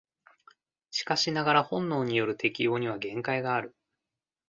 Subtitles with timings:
[0.89, 3.75] しかしながら本能による適応には限界がある。